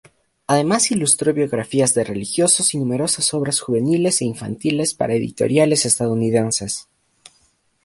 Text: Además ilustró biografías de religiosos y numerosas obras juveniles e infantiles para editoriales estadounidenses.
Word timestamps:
Además 0.47 0.89
ilustró 0.89 1.31
biografías 1.31 1.93
de 1.93 2.03
religiosos 2.03 2.73
y 2.73 2.79
numerosas 2.79 3.35
obras 3.35 3.59
juveniles 3.59 4.19
e 4.21 4.25
infantiles 4.25 4.95
para 4.95 5.13
editoriales 5.13 5.85
estadounidenses. 5.85 6.87